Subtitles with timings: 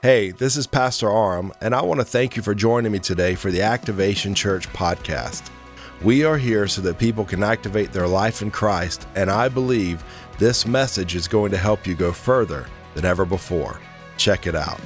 [0.00, 3.34] Hey, this is Pastor Aaron, and I want to thank you for joining me today
[3.34, 5.50] for the Activation Church podcast.
[6.04, 10.04] We are here so that people can activate their life in Christ, and I believe
[10.38, 13.80] this message is going to help you go further than ever before.
[14.16, 14.78] Check it out.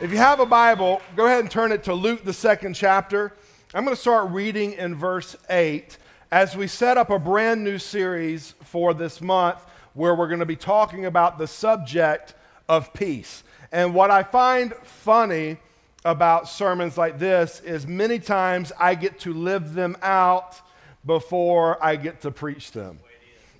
[0.00, 3.34] If you have a Bible, go ahead and turn it to Luke, the second chapter.
[3.72, 5.96] I'm going to start reading in verse 8
[6.32, 10.44] as we set up a brand new series for this month where we're going to
[10.44, 12.34] be talking about the subject
[12.68, 13.44] of peace.
[13.74, 15.56] And what I find funny
[16.04, 20.60] about sermons like this is many times I get to live them out
[21.04, 23.00] before I get to preach them.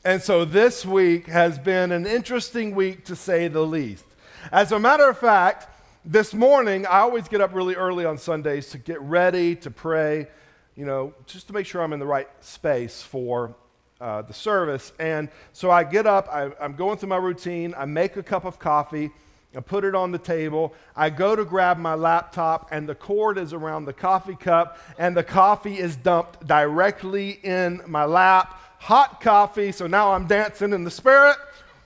[0.04, 4.04] And so this week has been an interesting week to say the least.
[4.52, 5.66] As a matter of fact,
[6.04, 10.28] this morning, I always get up really early on Sundays to get ready, to pray,
[10.76, 13.56] you know, just to make sure I'm in the right space for
[14.00, 14.92] uh, the service.
[15.00, 18.44] And so I get up, I, I'm going through my routine, I make a cup
[18.44, 19.10] of coffee,
[19.56, 20.74] I put it on the table.
[20.96, 25.16] I go to grab my laptop, and the cord is around the coffee cup, and
[25.16, 28.60] the coffee is dumped directly in my lap.
[28.80, 31.36] Hot coffee, so now I'm dancing in the spirit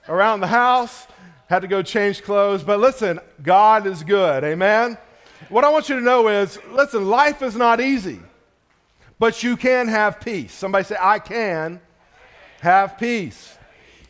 [0.09, 1.07] around the house.
[1.49, 2.63] Had to go change clothes.
[2.63, 4.45] But listen, God is good.
[4.45, 4.99] Amen?
[5.49, 8.21] What I want you to know is listen, life is not easy,
[9.19, 10.53] but you can have peace.
[10.53, 11.81] Somebody say, I can
[12.61, 13.58] have peace.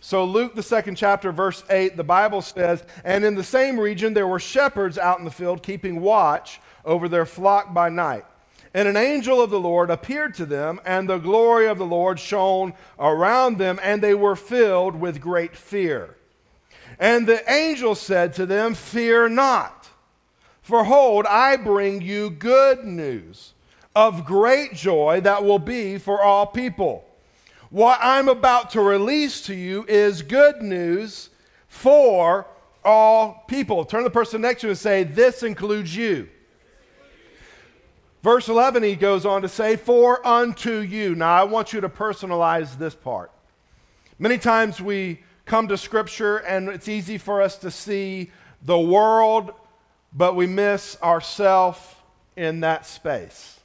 [0.09, 4.15] So, Luke, the second chapter, verse 8, the Bible says, And in the same region
[4.15, 8.25] there were shepherds out in the field keeping watch over their flock by night.
[8.73, 12.19] And an angel of the Lord appeared to them, and the glory of the Lord
[12.19, 16.17] shone around them, and they were filled with great fear.
[16.99, 19.91] And the angel said to them, Fear not,
[20.63, 23.53] for hold, I bring you good news
[23.95, 27.05] of great joy that will be for all people.
[27.71, 31.29] What I'm about to release to you is good news
[31.69, 32.47] for
[32.83, 33.85] all people.
[33.85, 36.29] Turn the person next to you and say, This includes you.
[38.23, 41.15] Verse 11, he goes on to say, For unto you.
[41.15, 43.31] Now, I want you to personalize this part.
[44.19, 48.31] Many times we come to Scripture and it's easy for us to see
[48.63, 49.53] the world,
[50.13, 51.79] but we miss ourselves
[52.35, 53.58] in that space.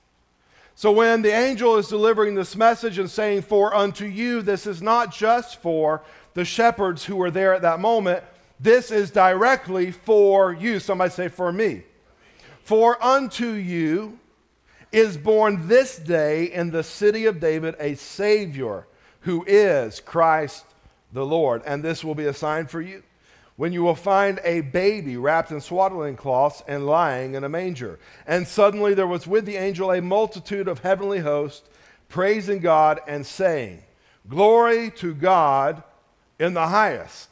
[0.76, 4.82] So when the angel is delivering this message and saying, For unto you, this is
[4.82, 6.02] not just for
[6.34, 8.24] the shepherds who were there at that moment.
[8.60, 10.80] This is directly for you.
[10.80, 11.84] Somebody say, For me.
[12.64, 14.20] For unto you
[14.92, 18.88] is born this day in the city of David a Savior
[19.22, 20.66] who is Christ
[21.12, 21.62] the Lord.
[21.66, 23.04] And this will be a sign for you
[23.56, 28.00] when you will find a baby wrapped in swaddling cloths and lying in a manger.
[28.26, 31.68] And suddenly there was with the angel a multitude of heavenly hosts
[32.10, 33.84] praising God and saying,
[34.28, 35.84] Glory to God
[36.40, 37.30] in the highest,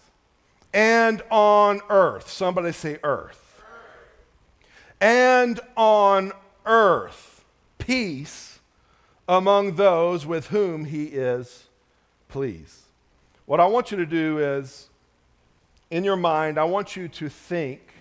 [0.74, 2.30] and on earth.
[2.30, 3.64] Somebody say earth.
[5.00, 6.32] And on
[6.66, 7.44] earth,
[7.80, 8.60] peace
[9.28, 11.66] among those with whom he is
[12.28, 12.82] pleased.
[13.46, 14.90] What I want you to do is
[15.92, 17.94] in your mind, I want you to think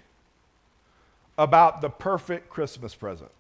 [1.36, 3.30] about the perfect Christmas present.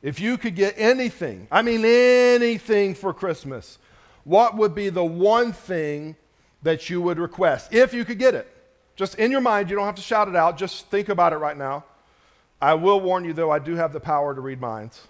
[0.00, 3.78] If you could get anything, I mean anything for Christmas,
[4.22, 6.14] what would be the one thing
[6.62, 8.46] that you would request if you could get it?
[8.94, 11.36] Just in your mind, you don't have to shout it out, just think about it
[11.36, 11.84] right now.
[12.60, 15.06] I will warn you, though, I do have the power to read minds.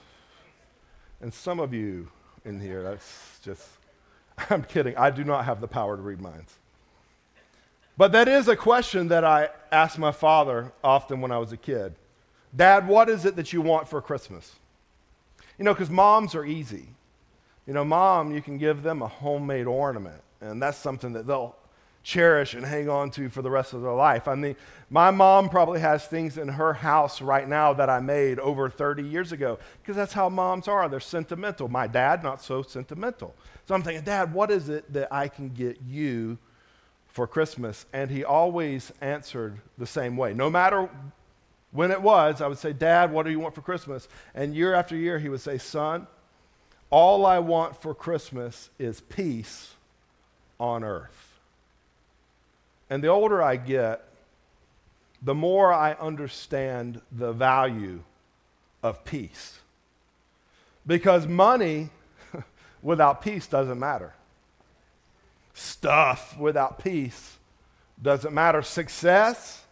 [1.21, 2.09] And some of you
[2.45, 3.67] in here, that's just,
[4.51, 4.97] I'm kidding.
[4.97, 6.55] I do not have the power to read minds.
[7.99, 11.57] But that is a question that I asked my father often when I was a
[11.57, 11.95] kid
[12.57, 14.55] Dad, what is it that you want for Christmas?
[15.59, 16.89] You know, because moms are easy.
[17.67, 21.55] You know, mom, you can give them a homemade ornament, and that's something that they'll
[22.03, 24.29] cherish and hang on to for the rest of their life.
[24.29, 24.57] I mean,
[24.89, 29.03] my mom probably has things in her house right now that I made over 30
[29.03, 30.89] years ago because that's how moms are.
[30.89, 31.69] They're sentimental.
[31.69, 33.35] My dad, not so sentimental.
[33.67, 36.39] So I'm thinking, Dad, what is it that I can get you
[37.19, 40.33] for Christmas, and he always answered the same way.
[40.33, 40.89] No matter
[41.73, 44.07] when it was, I would say, Dad, what do you want for Christmas?
[44.37, 46.07] And year after year, he would say, Son,
[46.91, 49.75] all I want for Christmas is peace
[50.61, 51.41] on earth.
[52.89, 54.05] And the older I get,
[55.21, 58.05] the more I understand the value
[58.81, 59.59] of peace.
[60.87, 61.91] Because money
[62.81, 64.15] without peace doesn't matter
[65.59, 67.37] stuff without peace
[68.01, 68.63] doesn't matter.
[68.63, 69.63] Success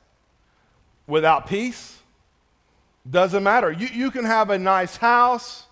[1.07, 1.99] without peace
[3.09, 3.71] doesn't matter.
[3.71, 5.67] You, you can have a nice house,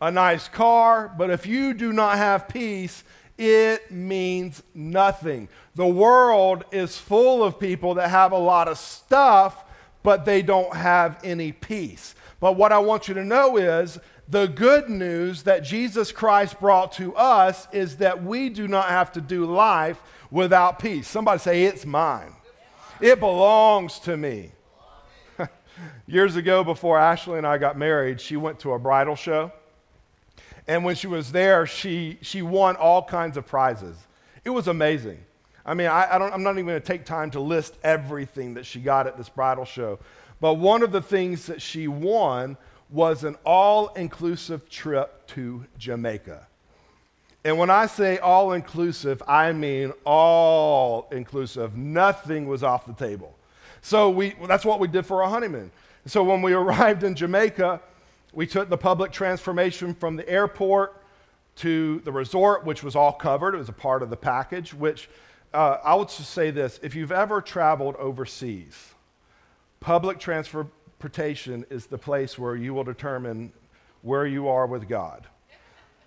[0.00, 3.04] a nice car, but if you do not have peace,
[3.36, 5.48] it means nothing.
[5.74, 9.64] The world is full of people that have a lot of stuff,
[10.02, 12.14] but they don't have any peace.
[12.40, 16.92] But what I want you to know is the good news that Jesus Christ brought
[16.92, 20.00] to us is that we do not have to do life
[20.30, 21.06] without peace.
[21.06, 22.32] Somebody say, It's mine.
[23.00, 24.52] It belongs to me.
[26.06, 29.52] Years ago, before Ashley and I got married, she went to a bridal show.
[30.66, 33.96] And when she was there, she, she won all kinds of prizes.
[34.44, 35.18] It was amazing.
[35.66, 38.54] I mean, I, I don't, I'm not even going to take time to list everything
[38.54, 39.98] that she got at this bridal show.
[40.40, 42.56] But one of the things that she won
[42.90, 46.46] was an all inclusive trip to Jamaica.
[47.44, 51.76] And when I say all inclusive, I mean all inclusive.
[51.76, 53.36] Nothing was off the table.
[53.82, 55.70] So we, well, that's what we did for our honeymoon.
[56.06, 57.80] So when we arrived in Jamaica,
[58.32, 61.02] we took the public transformation from the airport
[61.56, 63.54] to the resort, which was all covered.
[63.54, 65.08] It was a part of the package, which
[65.52, 68.94] uh, I would just say this if you've ever traveled overseas,
[69.80, 70.18] public
[71.04, 73.52] transportation is the place where you will determine
[74.00, 75.26] where you are with God.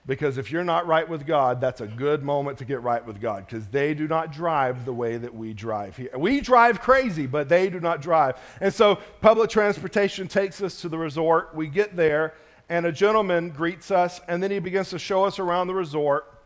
[0.08, 3.22] Because if you're not right with God, that's a good moment to get right with
[3.22, 6.10] God because they do not drive the way that we drive here.
[6.18, 8.38] We drive crazy, but they do not drive.
[8.60, 11.54] And so public transportation takes us to the resort.
[11.54, 12.34] We get there,
[12.68, 16.42] and a gentleman greets us, and then he begins to show us around the resort.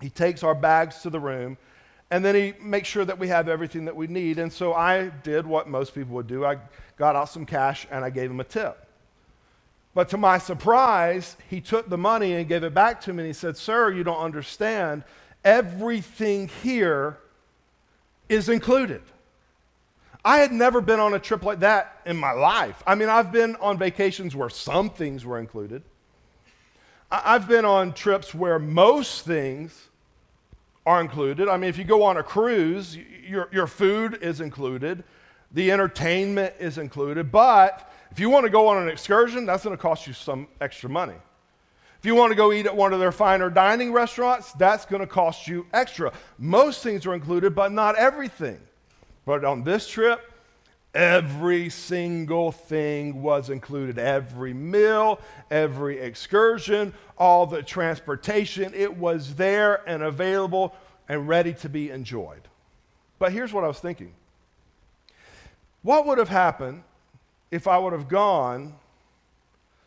[0.00, 1.58] He takes our bags to the room,
[2.10, 4.38] and then he makes sure that we have everything that we need.
[4.38, 6.58] And so I did what most people would do I
[6.96, 8.86] got out some cash and I gave him a tip.
[9.94, 13.26] But to my surprise, he took the money and gave it back to me and
[13.26, 15.04] he said, Sir, you don't understand.
[15.44, 17.18] Everything here
[18.28, 19.02] is included.
[20.24, 22.82] I had never been on a trip like that in my life.
[22.86, 25.82] I mean, I've been on vacations where some things were included.
[27.10, 29.88] I've been on trips where most things
[30.86, 31.48] are included.
[31.48, 35.02] I mean, if you go on a cruise, your, your food is included,
[35.52, 39.76] the entertainment is included, but if you want to go on an excursion, that's going
[39.76, 41.14] to cost you some extra money.
[41.98, 45.00] If you want to go eat at one of their finer dining restaurants, that's going
[45.00, 46.12] to cost you extra.
[46.38, 48.60] Most things are included, but not everything.
[49.24, 50.20] But on this trip,
[50.96, 55.20] every single thing was included every meal,
[55.50, 58.72] every excursion, all the transportation.
[58.74, 60.74] It was there and available
[61.06, 62.48] and ready to be enjoyed.
[63.18, 64.14] But here's what I was thinking
[65.82, 66.82] what would have happened
[67.50, 68.74] if I would have gone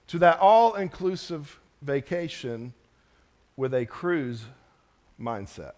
[0.08, 2.74] to that all inclusive vacation
[3.58, 4.46] with a cruise
[5.20, 5.74] mindset.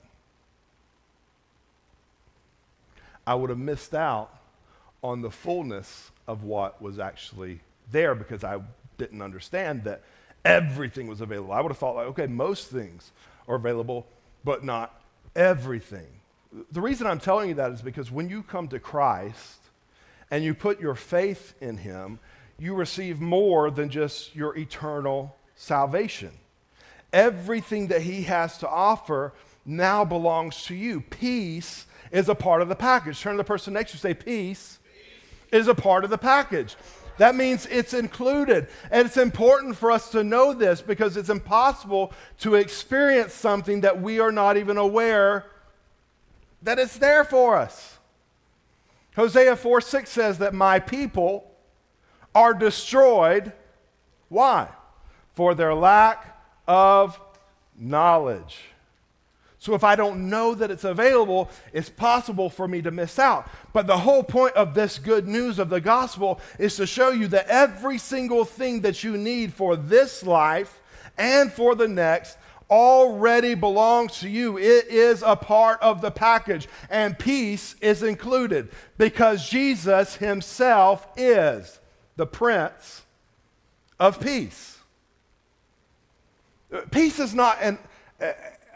[3.26, 4.41] I would have missed out
[5.04, 7.60] on the fullness of what was actually
[7.92, 8.60] there because I
[8.98, 10.02] didn't understand that
[10.46, 11.54] everything was available.
[11.54, 13.12] I would have thought, like, okay, most things
[13.48, 14.08] are available,
[14.44, 15.02] but not
[15.36, 16.08] everything.
[16.72, 19.62] The reason I'm telling you that is because when you come to Christ,
[20.32, 22.18] and you put your faith in him,
[22.58, 26.32] you receive more than just your eternal salvation.
[27.12, 29.34] Everything that he has to offer
[29.66, 31.02] now belongs to you.
[31.02, 33.20] Peace is a part of the package.
[33.20, 34.80] Turn to the person next to you say, Peace, Peace.
[35.52, 36.76] Is a part of the package.
[37.18, 38.68] That means it's included.
[38.90, 44.02] And it's important for us to know this because it's impossible to experience something that
[44.02, 45.46] we are not even aware
[46.64, 48.00] that it's there for us.
[49.16, 51.52] Hosea 4 6 says that my people
[52.34, 53.52] are destroyed.
[54.30, 54.70] Why?
[55.34, 57.20] For their lack of
[57.78, 58.71] knowledge.
[59.62, 63.48] So if I don't know that it's available, it's possible for me to miss out.
[63.74, 67.28] But the whole point of this good news of the gospel is to show you
[67.28, 70.82] that every single thing that you need for this life
[71.16, 72.40] and for the next
[72.72, 74.58] already belongs to you.
[74.58, 81.80] It is a part of the package, and peace is included because Jesus himself is
[82.16, 83.04] the Prince
[84.00, 84.80] of Peace.
[86.90, 87.78] Peace is not an,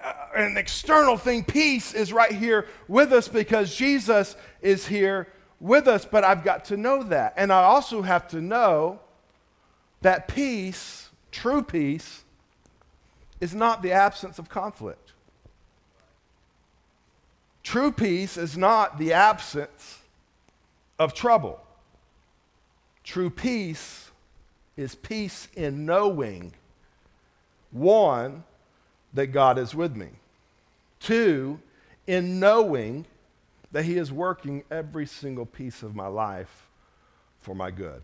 [0.06, 5.28] Uh, an external thing, peace is right here with us because Jesus is here
[5.60, 7.34] with us, but I've got to know that.
[7.38, 9.00] And I also have to know
[10.02, 12.24] that peace, true peace,
[13.42, 15.14] is not the absence of conflict.
[17.64, 20.02] True peace is not the absence
[21.00, 21.60] of trouble.
[23.04, 24.12] True peace
[24.78, 26.54] is peace in knowing,
[27.72, 28.44] one,
[29.16, 30.10] that God is with me,
[31.00, 31.60] two,
[32.06, 33.06] in knowing
[33.72, 36.68] that He is working every single piece of my life
[37.40, 38.02] for my good.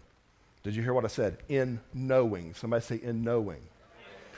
[0.63, 1.37] Did you hear what I said?
[1.49, 2.53] In knowing.
[2.53, 3.61] Somebody say, in knowing.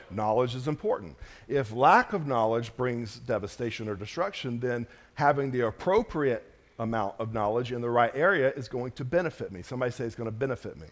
[0.09, 1.15] Knowledge is important.
[1.47, 6.49] If lack of knowledge brings devastation or destruction, then having the appropriate
[6.79, 9.61] amount of knowledge in the right area is going to benefit me.
[9.61, 10.87] Somebody say it's going to benefit me.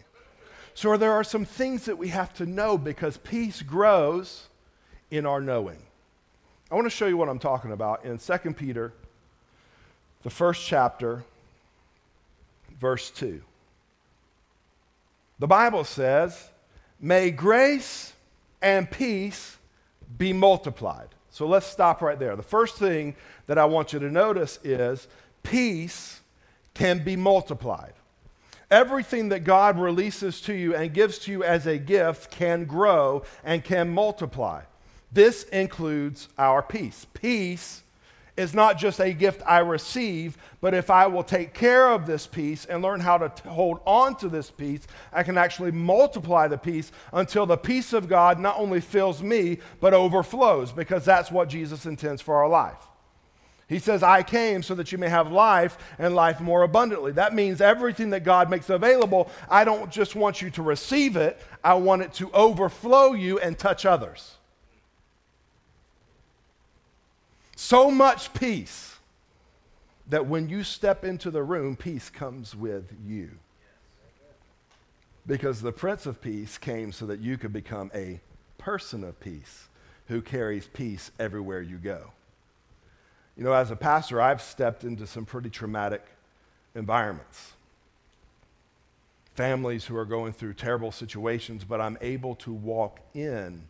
[0.74, 4.48] So there are some things that we have to know because peace grows
[5.12, 5.76] in our knowing.
[6.70, 8.94] I want to show you what I'm talking about in 2 Peter,
[10.22, 11.22] the first chapter,
[12.80, 13.42] verse 2.
[15.38, 16.48] The Bible says,
[16.98, 18.14] May grace
[18.62, 19.58] and peace
[20.16, 21.08] be multiplied.
[21.30, 22.34] So let's stop right there.
[22.34, 23.14] The first thing
[23.48, 25.08] that I want you to notice is
[25.42, 26.20] peace
[26.72, 27.92] can be multiplied.
[28.70, 33.24] Everything that God releases to you and gives to you as a gift can grow
[33.44, 34.62] and can multiply.
[35.12, 37.06] This includes our peace.
[37.12, 37.82] Peace
[38.36, 42.26] is not just a gift I receive, but if I will take care of this
[42.26, 46.48] peace and learn how to t- hold on to this peace, I can actually multiply
[46.48, 51.30] the peace until the peace of God not only fills me, but overflows, because that's
[51.30, 52.88] what Jesus intends for our life.
[53.68, 57.12] He says, I came so that you may have life and life more abundantly.
[57.12, 61.38] That means everything that God makes available, I don't just want you to receive it,
[61.62, 64.36] I want it to overflow you and touch others.
[67.62, 68.96] So much peace
[70.08, 73.30] that when you step into the room, peace comes with you.
[75.28, 78.18] Because the Prince of Peace came so that you could become a
[78.58, 79.68] person of peace
[80.08, 82.10] who carries peace everywhere you go.
[83.36, 86.04] You know, as a pastor, I've stepped into some pretty traumatic
[86.74, 87.52] environments.
[89.36, 93.62] Families who are going through terrible situations, but I'm able to walk in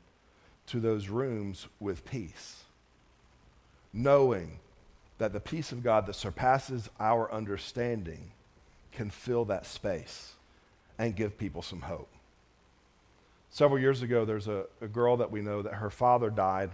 [0.68, 2.61] to those rooms with peace
[3.92, 4.58] knowing
[5.18, 8.32] that the peace of God that surpasses our understanding
[8.92, 10.34] can fill that space
[10.98, 12.08] and give people some hope.
[13.50, 16.70] Several years ago, there's a, a, girl that we know that her father died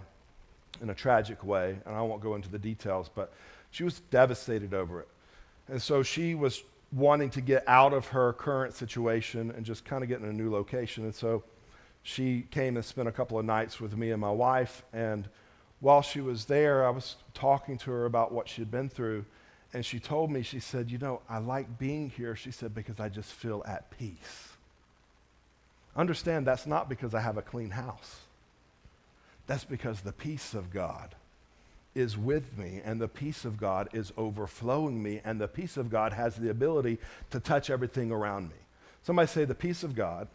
[0.80, 3.32] in a tragic way, and I won't go into the details, but
[3.70, 5.08] she was devastated over it.
[5.68, 10.02] And so she was wanting to get out of her current situation and just kind
[10.02, 11.04] of get in a new location.
[11.04, 11.42] And so
[12.02, 15.28] she came and spent a couple of nights with me and my wife, and
[15.80, 19.25] while she was there, I was talking to her about what she'd been through.
[19.73, 22.99] And she told me, she said, You know, I like being here, she said, because
[22.99, 24.49] I just feel at peace.
[25.94, 28.20] Understand that's not because I have a clean house.
[29.47, 31.14] That's because the peace of God
[31.94, 35.90] is with me, and the peace of God is overflowing me, and the peace of
[35.90, 36.99] God has the ability
[37.30, 38.56] to touch everything around me.
[39.02, 40.28] Somebody say, The peace of God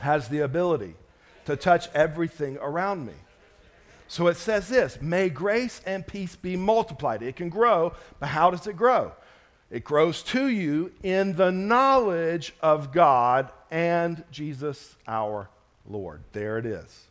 [0.00, 0.94] has the ability
[1.46, 3.14] to touch everything around me.
[4.12, 7.22] So it says this May grace and peace be multiplied.
[7.22, 9.12] It can grow, but how does it grow?
[9.70, 15.48] It grows to you in the knowledge of God and Jesus our
[15.88, 16.20] Lord.
[16.32, 17.06] There it is.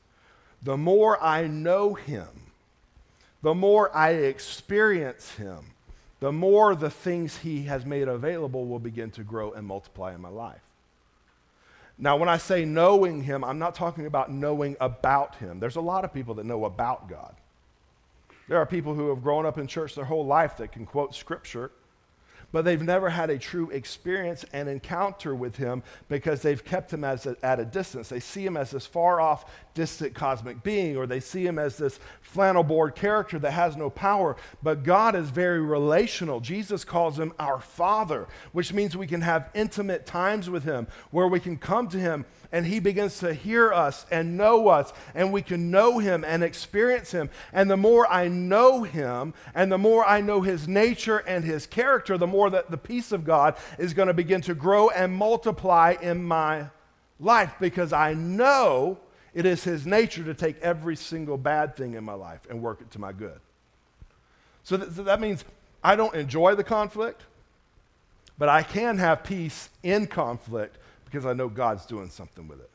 [0.62, 2.28] The more I know Him,
[3.42, 5.72] the more I experience Him,
[6.20, 10.22] the more the things He has made available will begin to grow and multiply in
[10.22, 10.62] my life.
[12.04, 15.60] Now, when I say knowing Him, I'm not talking about knowing about Him.
[15.60, 17.36] There's a lot of people that know about God.
[18.50, 21.14] There are people who have grown up in church their whole life that can quote
[21.14, 21.72] Scripture
[22.52, 27.04] but they've never had a true experience and encounter with him because they've kept him
[27.04, 28.10] as a, at a distance.
[28.10, 31.78] They see him as this far off, distant cosmic being, or they see him as
[31.78, 34.36] this flannel board character that has no power.
[34.62, 36.40] But God is very relational.
[36.40, 41.28] Jesus calls him our Father, which means we can have intimate times with him where
[41.28, 45.32] we can come to him and he begins to hear us and know us, and
[45.32, 47.30] we can know him and experience him.
[47.54, 51.66] And the more I know him, and the more I know his nature and his
[51.66, 55.14] character, the more that the peace of God is going to begin to grow and
[55.14, 56.68] multiply in my
[57.20, 59.00] life because I know
[59.34, 62.82] it is his nature to take every single bad thing in my life and work
[62.82, 63.40] it to my good.
[64.64, 65.46] So, th- so that means
[65.84, 67.24] I don't enjoy the conflict,
[68.38, 70.78] but I can have peace in conflict
[71.12, 72.70] because I know God's doing something with it.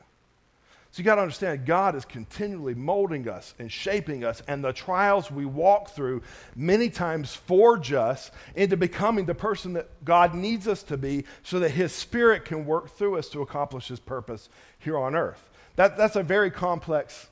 [0.91, 4.71] So you got to understand, God is continually molding us and shaping us, and the
[4.71, 6.23] trials we walk through
[6.55, 11.59] many times forge us into becoming the person that God needs us to be so
[11.59, 15.49] that His Spirit can work through us to accomplish His purpose here on earth.
[15.75, 17.27] That, that's a very complex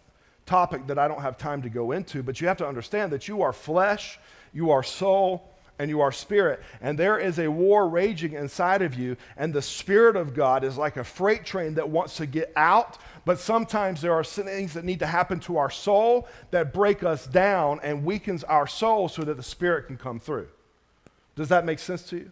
[0.45, 3.27] topic that I don't have time to go into, but you have to understand that
[3.27, 4.19] you are flesh,
[4.53, 6.61] you are soul, and you are spirit.
[6.81, 10.77] And there is a war raging inside of you, and the Spirit of God is
[10.77, 12.97] like a freight train that wants to get out.
[13.25, 17.27] But sometimes there are things that need to happen to our soul that break us
[17.27, 20.47] down and weakens our soul so that the Spirit can come through.
[21.35, 22.31] Does that make sense to you?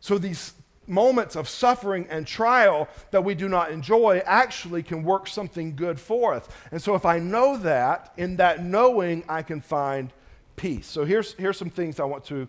[0.00, 0.54] So these
[0.86, 6.00] moments of suffering and trial that we do not enjoy actually can work something good
[6.00, 6.48] for us.
[6.72, 10.12] And so if I know that, in that knowing, I can find
[10.60, 10.86] peace.
[10.86, 12.46] So here's, here's some things I want to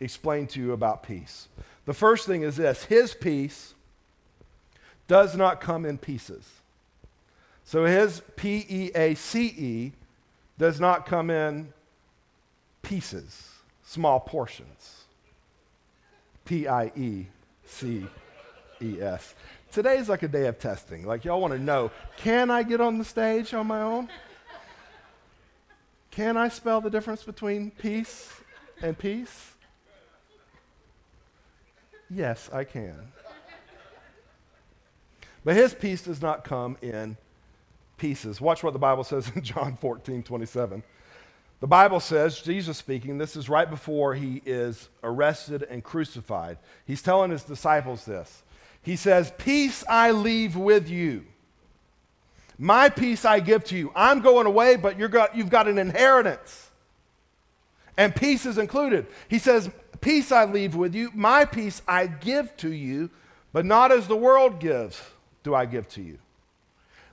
[0.00, 1.48] explain to you about peace.
[1.84, 3.74] The first thing is this His peace
[5.06, 6.48] does not come in pieces.
[7.64, 9.92] So his P E A C E
[10.58, 11.72] does not come in
[12.82, 13.48] pieces,
[13.84, 15.04] small portions.
[16.44, 17.26] P I E
[17.64, 18.06] C
[18.80, 19.34] E S.
[19.70, 21.06] Today's like a day of testing.
[21.06, 24.08] Like, y'all want to know can I get on the stage on my own?
[26.10, 28.32] Can I spell the difference between peace
[28.82, 29.52] and peace?
[32.10, 33.12] Yes, I can.
[35.44, 37.16] But his peace does not come in
[37.96, 38.40] pieces.
[38.40, 40.82] Watch what the Bible says in John 14, 27.
[41.60, 46.58] The Bible says, Jesus speaking, this is right before he is arrested and crucified.
[46.86, 48.42] He's telling his disciples this.
[48.82, 51.26] He says, Peace I leave with you.
[52.62, 53.90] My peace I give to you.
[53.96, 56.70] I'm going away, but you you've got an inheritance.
[57.96, 59.06] And peace is included.
[59.28, 59.70] He says,
[60.02, 61.10] Peace I leave with you.
[61.14, 63.08] My peace I give to you,
[63.54, 65.00] but not as the world gives,
[65.42, 66.18] do I give to you.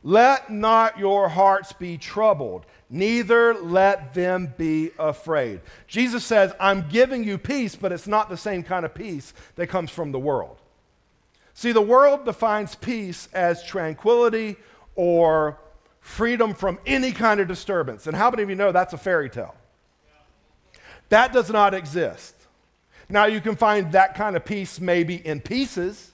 [0.04, 5.62] Let not your hearts be troubled, neither let them be afraid.
[5.88, 9.68] Jesus says, I'm giving you peace, but it's not the same kind of peace that
[9.68, 10.58] comes from the world.
[11.54, 14.58] See, the world defines peace as tranquility
[14.98, 15.58] or
[16.02, 18.08] freedom from any kind of disturbance.
[18.08, 19.56] And how many of you know that's a fairy tale?
[21.08, 22.36] That does not exist.
[23.08, 26.12] Now, you can find that kind of peace maybe in pieces.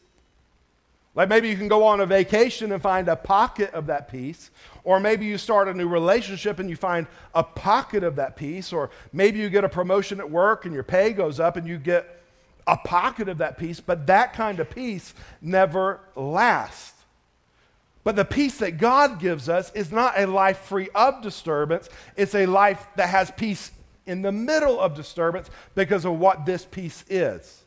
[1.15, 4.51] Like maybe you can go on a vacation and find a pocket of that peace.
[4.83, 8.73] Or maybe you start a new relationship and you find a pocket of that peace.
[8.73, 11.77] Or maybe you get a promotion at work and your pay goes up and you
[11.77, 12.19] get
[12.65, 16.92] a pocket of that peace, but that kind of peace never lasts.
[18.03, 22.35] But the peace that God gives us is not a life free of disturbance, it's
[22.35, 23.71] a life that has peace
[24.05, 27.63] in the middle of disturbance because of what this peace is.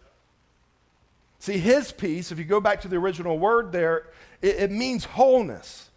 [1.39, 4.09] See, his peace, if you go back to the original word there,
[4.43, 5.91] it, it means wholeness.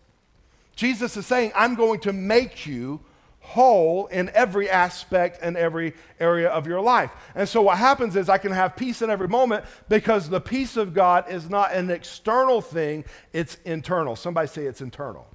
[0.76, 3.02] Jesus is saying, I'm going to make you
[3.50, 7.10] whole in every aspect and every area of your life.
[7.34, 10.78] And so what happens is I can have peace in every moment because the peace
[10.78, 14.16] of God is not an external thing, it's internal.
[14.16, 15.26] Somebody say it's internal.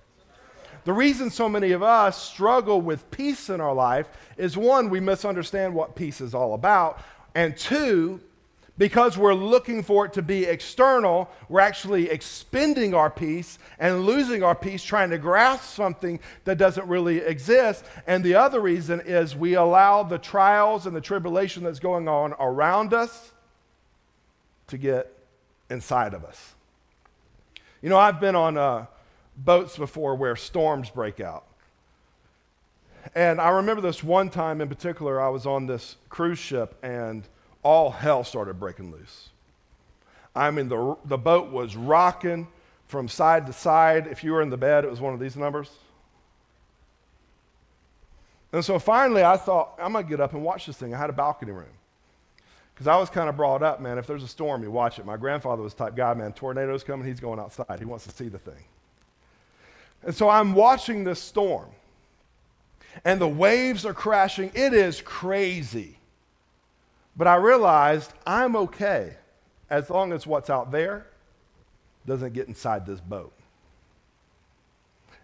[0.84, 5.00] The reason so many of us struggle with peace in our life is one, we
[5.00, 7.02] misunderstand what peace is all about,
[7.34, 8.20] and two,
[8.76, 14.42] because we're looking for it to be external, we're actually expending our peace and losing
[14.42, 17.84] our peace trying to grasp something that doesn't really exist.
[18.06, 22.34] And the other reason is we allow the trials and the tribulation that's going on
[22.40, 23.32] around us
[24.66, 25.12] to get
[25.70, 26.54] inside of us.
[27.80, 28.86] You know, I've been on uh,
[29.36, 31.44] boats before where storms break out.
[33.14, 37.22] And I remember this one time in particular, I was on this cruise ship and
[37.64, 39.30] all hell started breaking loose.
[40.36, 42.46] I mean, the, the boat was rocking
[42.86, 44.06] from side to side.
[44.06, 45.70] If you were in the bed, it was one of these numbers.
[48.52, 50.94] And so finally, I thought, I'm going to get up and watch this thing.
[50.94, 51.66] I had a balcony room.
[52.72, 55.06] Because I was kind of brought up, man, if there's a storm, you watch it.
[55.06, 57.78] My grandfather was type guy, man, tornadoes coming, he's going outside.
[57.78, 58.62] He wants to see the thing.
[60.02, 61.68] And so I'm watching this storm.
[63.04, 64.50] And the waves are crashing.
[64.54, 65.98] It is crazy.
[67.16, 69.16] But I realized I'm okay
[69.70, 71.06] as long as what's out there
[72.06, 73.32] doesn't get inside this boat.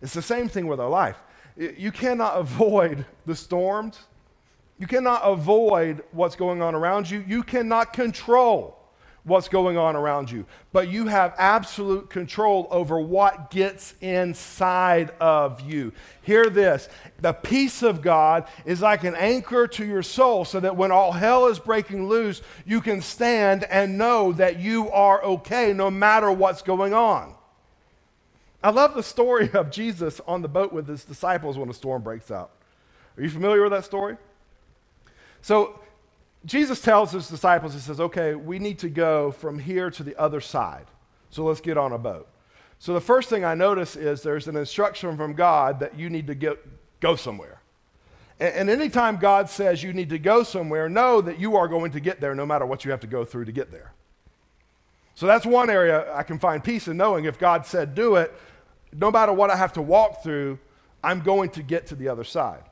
[0.00, 1.18] It's the same thing with our life.
[1.56, 3.98] You cannot avoid the storms.
[4.78, 7.22] You cannot avoid what's going on around you.
[7.26, 8.79] You cannot control
[9.24, 15.60] what's going on around you, but you have absolute control over what gets inside of
[15.60, 15.92] you.
[16.22, 16.88] Hear this
[17.20, 21.12] the peace of God is like an anchor to your soul so that when all
[21.12, 26.32] hell is breaking loose, you can stand and know that you are okay no matter
[26.32, 27.34] what's going on.
[28.62, 32.02] I love the story of Jesus on the boat with his disciples when a storm
[32.02, 32.50] breaks out.
[33.16, 34.16] Are you familiar with that story?
[35.42, 35.80] So,
[36.44, 40.16] Jesus tells his disciples, he says, okay, we need to go from here to the
[40.16, 40.86] other side.
[41.28, 42.28] So let's get on a boat.
[42.78, 46.26] So the first thing I notice is there's an instruction from God that you need
[46.28, 46.58] to get,
[47.00, 47.60] go somewhere.
[48.40, 51.92] And, and anytime God says you need to go somewhere, know that you are going
[51.92, 53.92] to get there no matter what you have to go through to get there.
[55.14, 58.34] So that's one area I can find peace in knowing if God said do it,
[58.94, 60.58] no matter what I have to walk through,
[61.04, 62.62] I'm going to get to the other side.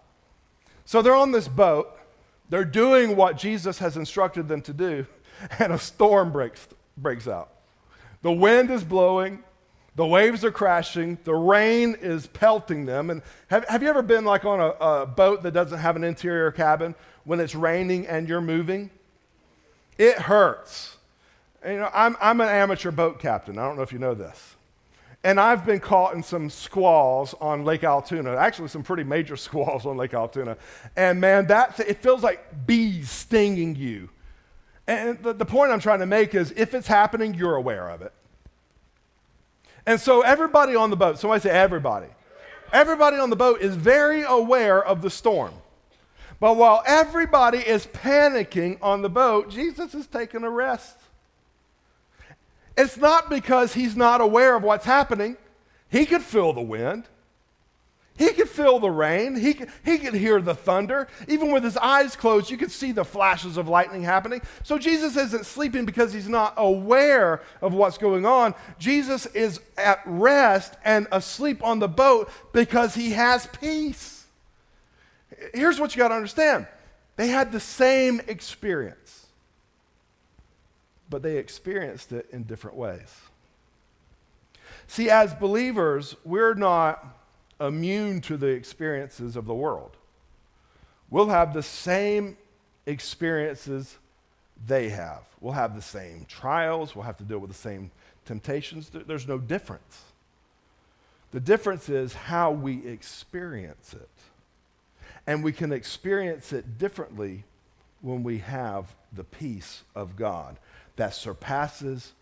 [0.86, 1.97] So they're on this boat
[2.48, 5.06] they're doing what Jesus has instructed them to do,
[5.58, 7.50] and a storm breaks, breaks out.
[8.22, 9.42] The wind is blowing,
[9.94, 13.10] the waves are crashing, the rain is pelting them.
[13.10, 16.04] And have, have you ever been like on a, a boat that doesn't have an
[16.04, 18.90] interior cabin when it's raining and you're moving?
[19.98, 20.96] It hurts.
[21.62, 23.58] And, you know, I'm, I'm an amateur boat captain.
[23.58, 24.56] I don't know if you know this.
[25.24, 29.84] And I've been caught in some squalls on Lake Allatoona, actually, some pretty major squalls
[29.84, 30.56] on Lake Allatoona.
[30.96, 34.10] And man, that th- it feels like bees stinging you.
[34.86, 38.00] And the, the point I'm trying to make is if it's happening, you're aware of
[38.00, 38.12] it.
[39.86, 42.08] And so everybody on the boat, somebody say everybody,
[42.72, 45.54] everybody on the boat is very aware of the storm.
[46.40, 50.97] But while everybody is panicking on the boat, Jesus is taking a rest.
[52.78, 55.36] It's not because he's not aware of what's happening.
[55.90, 57.08] He could feel the wind.
[58.16, 59.34] He could feel the rain.
[59.34, 61.08] He could, he could hear the thunder.
[61.26, 64.42] Even with his eyes closed, you could see the flashes of lightning happening.
[64.62, 68.54] So Jesus isn't sleeping because he's not aware of what's going on.
[68.78, 74.24] Jesus is at rest and asleep on the boat because he has peace.
[75.52, 76.68] Here's what you got to understand
[77.16, 79.27] they had the same experience
[81.10, 83.14] but they experienced it in different ways.
[84.86, 87.04] See, as believers, we're not
[87.60, 89.96] immune to the experiences of the world.
[91.10, 92.36] We'll have the same
[92.86, 93.96] experiences
[94.66, 95.22] they have.
[95.40, 96.94] We'll have the same trials.
[96.94, 97.90] We'll have to deal with the same
[98.24, 98.90] temptations.
[98.90, 100.02] There's no difference.
[101.30, 104.08] The difference is how we experience it.
[105.26, 107.44] And we can experience it differently
[108.00, 110.56] when we have the peace of God
[110.98, 112.12] that surpasses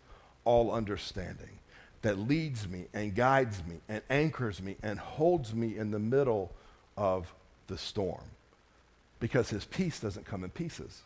[0.45, 1.59] all understanding,
[2.03, 6.51] that leads me and guides me and anchors me and holds me in the middle
[6.95, 7.33] of
[7.65, 8.23] the storm.
[9.19, 11.01] Because his peace doesn't come in pieces.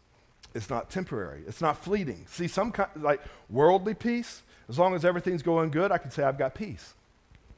[0.53, 1.43] It's not temporary.
[1.47, 2.25] It's not fleeting.
[2.27, 6.23] See, some kind, like worldly peace, as long as everything's going good, I can say
[6.23, 6.93] I've got peace.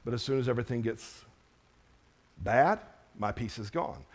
[0.05, 1.25] But as soon as everything gets
[2.37, 2.79] bad,
[3.17, 4.05] my peace is gone.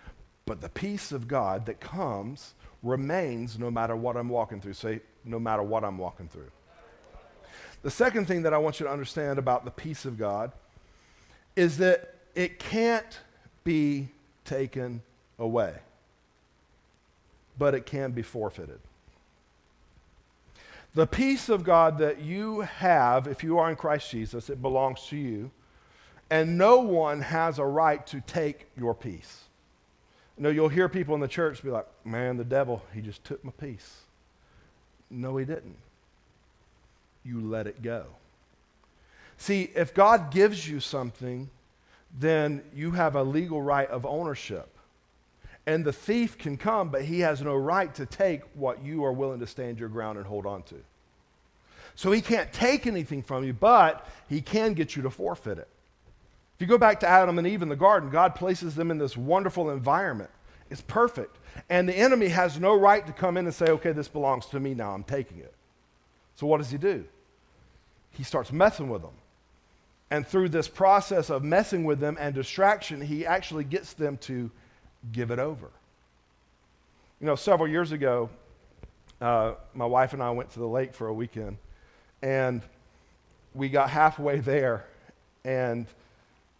[0.47, 4.75] But the peace of God that comes remains no matter what I'm walking through.
[4.75, 6.51] Say, no matter what I'm walking through.
[7.83, 10.53] The second thing that I want you to understand about the peace of God
[11.55, 13.21] is that it can't
[13.65, 14.09] be
[14.45, 15.03] taken
[15.39, 15.75] away,
[17.59, 18.81] but it can be forfeited.
[20.95, 25.07] The peace of God that you have, if you are in Christ Jesus, it belongs
[25.09, 25.51] to you,
[26.31, 29.45] and no one has a right to take your peace.
[30.37, 33.25] You know, you'll hear people in the church be like, man, the devil, he just
[33.25, 34.03] took my peace.
[35.11, 35.77] No, he didn't.
[37.25, 38.07] You let it go.
[39.37, 41.49] See, if God gives you something,
[42.19, 44.69] then you have a legal right of ownership.
[45.67, 49.13] And the thief can come, but he has no right to take what you are
[49.13, 50.77] willing to stand your ground and hold on to.
[51.95, 55.69] So he can't take anything from you, but he can get you to forfeit it.
[56.57, 58.99] If you go back to Adam and Eve in the garden, God places them in
[58.99, 60.31] this wonderful environment.
[60.71, 61.37] It's perfect.
[61.69, 64.61] And the enemy has no right to come in and say, okay, this belongs to
[64.61, 65.55] me now, I'm taking it.
[66.37, 67.05] So what does he do?
[68.11, 69.15] He starts messing with them.
[70.11, 74.51] And through this process of messing with them and distraction, he actually gets them to
[75.13, 75.71] give it over.
[77.21, 78.31] You know, several years ago,
[79.21, 81.59] uh, my wife and I went to the lake for a weekend,
[82.23, 82.63] and
[83.55, 84.87] we got halfway there,
[85.45, 85.87] and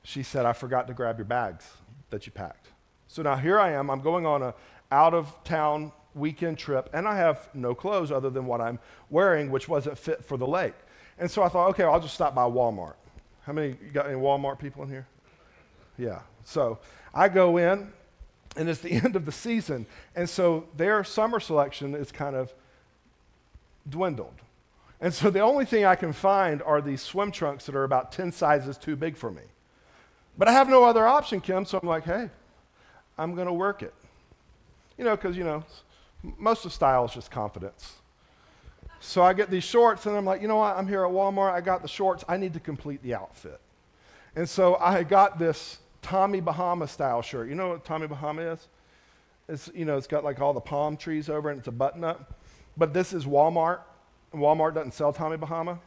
[0.03, 1.67] she said, I forgot to grab your bags
[2.11, 2.68] that you packed.
[3.09, 4.55] So now here I am, I'm going on a
[4.93, 8.79] out of town weekend trip, and I have no clothes other than what I'm
[9.11, 10.75] wearing, which wasn't fit for the lake.
[11.19, 12.95] And so I thought, okay, I'll just stop by Walmart.
[13.43, 15.07] How many, you got any Walmart people in here?
[15.97, 16.21] Yeah.
[16.45, 16.79] So
[17.15, 17.93] I go in,
[18.57, 19.87] and it's the end of the season.
[20.15, 22.53] And so their summer selection is kind of
[23.89, 24.35] dwindled.
[25.01, 28.11] And so the only thing I can find are these swim trunks that are about
[28.13, 29.43] 10 sizes too big for me.
[30.37, 32.31] But I have no other option, Kim, so I'm like, hey,
[33.19, 33.95] I'm going to work it.
[34.97, 35.65] You know, because, you know,
[36.39, 37.95] most of style is just confidence.
[39.01, 40.77] So I get these shorts, and I'm like, you know what?
[40.77, 41.53] I'm here at Walmart.
[41.53, 42.25] I got the shorts.
[42.29, 43.61] I need to complete the outfit.
[44.35, 47.49] And so I got this Tommy Bahama style shirt.
[47.49, 48.69] You know what Tommy Bahama is?
[49.49, 51.73] It's, you know, it's got like all the palm trees over it, and it's a
[51.73, 52.39] button up.
[52.77, 53.81] But this is Walmart,
[54.33, 55.79] and Walmart doesn't sell Tommy Bahama.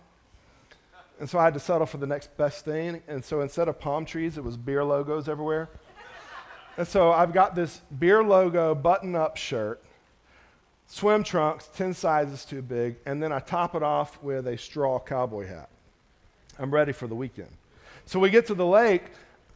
[1.19, 3.03] And so I had to settle for the next best thing.
[3.07, 5.69] And so instead of palm trees, it was beer logos everywhere.
[6.81, 9.83] And so I've got this beer logo button up shirt,
[10.87, 14.97] swim trunks, 10 sizes too big, and then I top it off with a straw
[14.99, 15.69] cowboy hat.
[16.57, 17.49] I'm ready for the weekend.
[18.07, 19.03] So we get to the lake,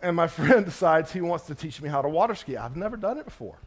[0.04, 2.58] and my friend decides he wants to teach me how to water ski.
[2.58, 3.58] I've never done it before.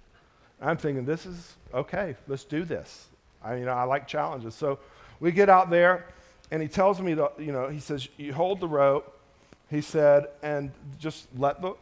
[0.62, 3.08] I'm thinking, this is okay, let's do this.
[3.42, 4.54] I, you know, I like challenges.
[4.54, 4.78] So
[5.18, 6.06] we get out there,
[6.52, 9.20] and he tells me, to, you know, he says, you hold the rope,
[9.68, 11.74] he said, and just let the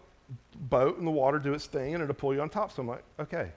[0.54, 2.72] boat and the water do its thing and it'll pull you on top.
[2.72, 3.50] So I'm like, okay.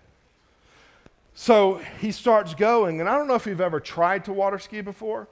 [1.34, 4.82] So he starts going, and I don't know if you've ever tried to water ski
[4.82, 5.28] before,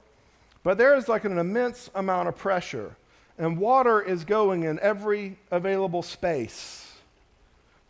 [0.63, 2.95] but there is like an immense amount of pressure,
[3.37, 6.93] and water is going in every available space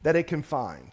[0.02, 0.92] that it can find.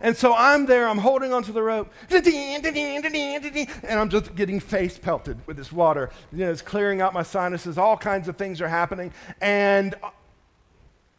[0.00, 5.38] And so I'm there, I'm holding onto the rope, and I'm just getting face pelted
[5.46, 6.10] with this water.
[6.32, 9.10] You know, it's clearing out my sinuses, all kinds of things are happening.
[9.40, 9.94] And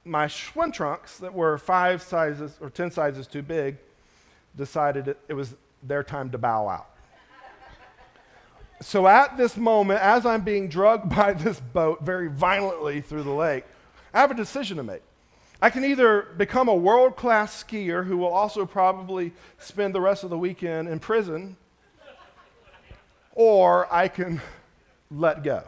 [0.08, 3.78] my swim trunks that were five sizes or 10 sizes too big
[4.56, 6.90] decided it, it was their time to bow out.
[8.82, 13.32] so at this moment, as I'm being drugged by this boat very violently through the
[13.32, 13.66] lake,
[14.14, 15.02] I have a decision to make.
[15.62, 20.24] I can either become a world class skier who will also probably spend the rest
[20.24, 21.58] of the weekend in prison,
[23.34, 24.40] or I can
[25.10, 25.64] let go.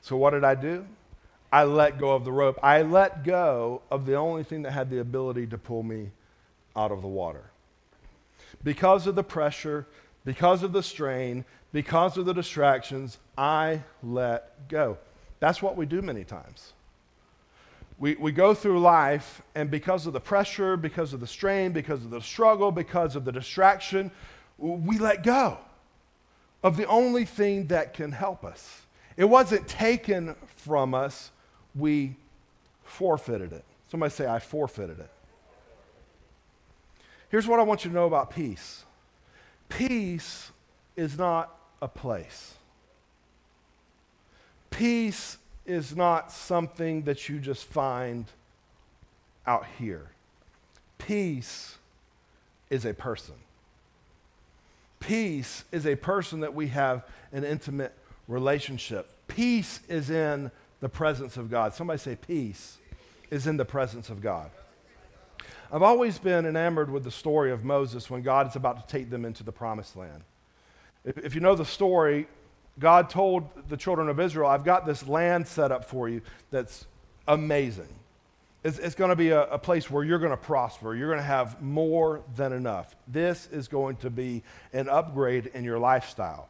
[0.00, 0.86] So, what did I do?
[1.52, 2.58] I let go of the rope.
[2.62, 6.10] I let go of the only thing that had the ability to pull me
[6.74, 7.44] out of the water.
[8.62, 9.86] Because of the pressure,
[10.24, 14.98] because of the strain, because of the distractions, I let go.
[15.40, 16.72] That's what we do many times.
[17.98, 22.04] We, we go through life, and because of the pressure, because of the strain, because
[22.04, 24.10] of the struggle, because of the distraction,
[24.58, 25.58] we let go
[26.62, 28.82] of the only thing that can help us.
[29.16, 31.30] It wasn't taken from us,
[31.76, 32.16] we
[32.84, 33.64] forfeited it.
[33.90, 35.10] Somebody say, I forfeited it.
[37.28, 38.84] Here's what I want you to know about peace
[39.68, 40.50] peace
[40.96, 42.54] is not a place,
[44.70, 48.26] peace is not something that you just find
[49.46, 50.10] out here.
[50.98, 51.76] Peace
[52.70, 53.34] is a person.
[55.00, 57.92] Peace is a person that we have an intimate
[58.28, 59.10] relationship.
[59.28, 61.74] Peace is in the presence of God.
[61.74, 62.78] Somebody say, Peace
[63.30, 64.50] is in the presence of God.
[65.72, 69.10] I've always been enamored with the story of Moses when God is about to take
[69.10, 70.22] them into the promised land.
[71.04, 72.28] If, if, you know the story,
[72.78, 76.86] God told the children of Israel, I've got this land set up for you that's
[77.26, 77.88] amazing.
[78.62, 80.94] It's, it's going to be a, a place where you're going to prosper.
[80.94, 82.94] You're going to have more than enough.
[83.08, 86.48] This is going to be an upgrade in your lifestyle.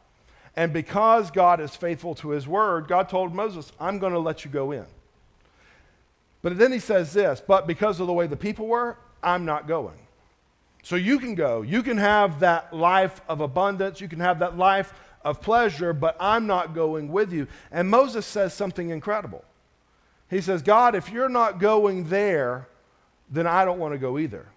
[0.57, 4.43] And because God is faithful to his word, God told Moses, I'm going to let
[4.43, 4.85] you go in.
[6.41, 9.67] But then he says this, but because of the way the people were, I'm not
[9.67, 9.99] going.
[10.81, 11.61] So you can go.
[11.61, 14.01] You can have that life of abundance.
[14.01, 14.93] You can have that life
[15.23, 17.47] of pleasure, but I'm not going with you.
[17.71, 19.45] And Moses says something incredible.
[20.27, 22.67] He says, God, if you're not going there,
[23.29, 24.47] then I don't want to go either.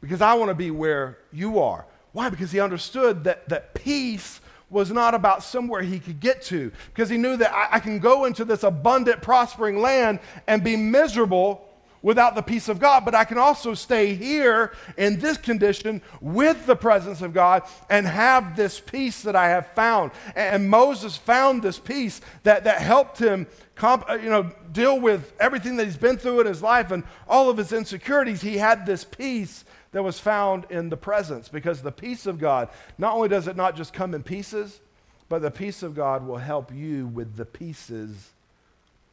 [0.00, 1.86] Because I want to be where you are.
[2.12, 2.30] Why?
[2.30, 6.72] Because he understood that, that peace was not about somewhere he could get to.
[6.88, 10.76] Because he knew that I, I can go into this abundant, prospering land and be
[10.76, 11.68] miserable
[12.04, 16.66] without the peace of God, but I can also stay here in this condition with
[16.66, 20.10] the presence of God and have this peace that I have found.
[20.36, 25.32] And Moses found this peace that, that helped him comp, uh, you know, deal with
[25.40, 28.42] everything that he's been through in his life and all of his insecurities.
[28.42, 32.68] He had this peace that was found in the presence because the peace of God,
[32.98, 34.80] not only does it not just come in pieces,
[35.28, 38.30] but the peace of God will help you with the pieces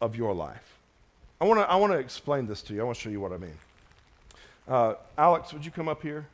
[0.02, 0.80] of your life.
[1.40, 2.82] I want to I wanna explain this to you.
[2.82, 3.58] I want to show you what I mean.
[4.68, 6.26] Uh, Alex, would you come up here?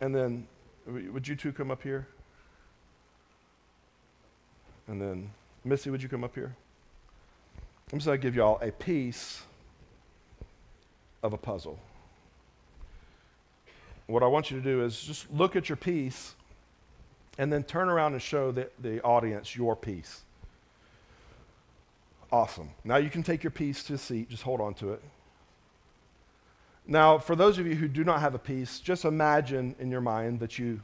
[0.00, 0.48] And then,
[0.88, 2.08] would you two come up here?
[4.88, 5.30] And then,
[5.64, 6.56] Missy, would you come up here?
[7.92, 9.42] I'm just going to give y'all a piece
[11.22, 11.78] of a puzzle.
[14.10, 16.34] What I want you to do is just look at your piece
[17.38, 20.22] and then turn around and show the, the audience your piece.
[22.32, 22.70] Awesome.
[22.84, 25.02] Now you can take your piece to a seat, just hold on to it.
[26.86, 30.00] Now, for those of you who do not have a piece, just imagine in your
[30.00, 30.80] mind that you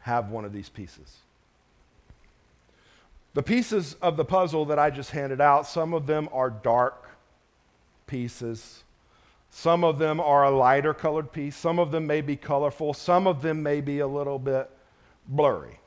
[0.00, 1.16] have one of these pieces.
[3.32, 7.08] The pieces of the puzzle that I just handed out, some of them are dark
[8.06, 8.82] pieces.
[9.50, 11.56] Some of them are a lighter colored piece.
[11.56, 12.92] Some of them may be colorful.
[12.94, 14.70] Some of them may be a little bit
[15.26, 15.80] blurry.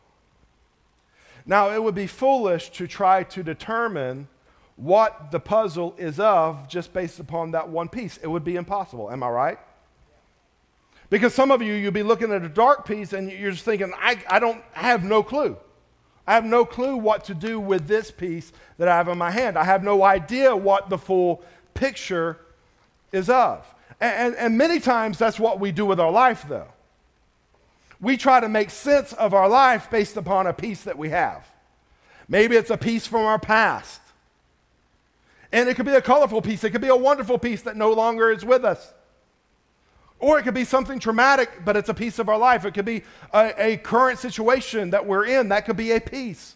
[1.45, 4.27] Now, it would be foolish to try to determine
[4.75, 8.17] what the puzzle is of just based upon that one piece.
[8.17, 9.11] It would be impossible.
[9.11, 9.59] Am I right?
[11.09, 13.91] Because some of you, you'll be looking at a dark piece and you're just thinking,
[13.97, 15.57] I, I don't I have no clue.
[16.27, 19.31] I have no clue what to do with this piece that I have in my
[19.31, 19.57] hand.
[19.57, 21.43] I have no idea what the full
[21.73, 22.37] picture
[23.11, 23.65] is of.
[24.01, 26.67] And, and, many times that's what we do with our life, though.
[27.99, 31.45] We try to make sense of our life based upon a piece that we have.
[32.29, 33.99] Maybe it's a piece from our past.
[35.51, 37.91] And it could be a colorful piece, it could be a wonderful piece that no
[37.91, 38.93] longer is with us.
[40.19, 42.65] Or it could be something traumatic, but it's a piece of our life.
[42.65, 45.49] It could be a, a, current situation that we're in.
[45.49, 46.55] That could be a piece.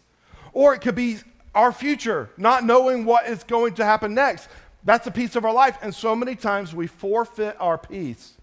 [0.51, 1.19] Or it could be
[1.55, 4.49] our future, not knowing what is going to happen next.
[4.85, 5.77] That's a piece of our life.
[5.81, 8.33] And so many times we forfeit our peace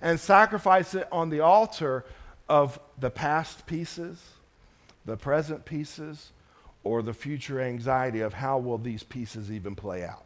[0.00, 2.04] and sacrifice it on the altar
[2.48, 4.22] of the past pieces,
[5.04, 6.32] the present pieces,
[6.84, 10.24] or the future anxiety of how will these pieces even play out.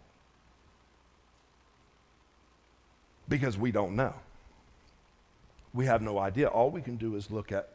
[3.28, 4.14] Because we don't know.
[5.72, 6.48] We have no idea.
[6.48, 7.68] All we can do is look at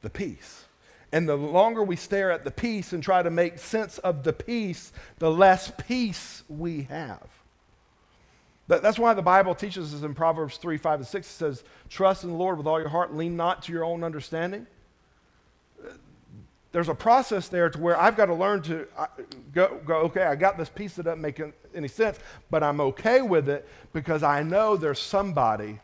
[0.00, 0.64] the piece.
[1.12, 4.32] And the longer we stare at the piece and try to make sense of the
[4.32, 7.26] piece, the less peace we have.
[8.66, 11.26] That's why the Bible teaches us in Proverbs 3, 5, and 6.
[11.26, 14.02] It says, Trust in the Lord with all your heart, lean not to your own
[14.02, 14.66] understanding.
[16.70, 18.88] There's a process there to where I've got to learn to
[19.52, 21.38] go, go, okay, I got this piece that doesn't make
[21.74, 22.18] any sense,
[22.50, 25.80] but I'm okay with it because I know there's somebody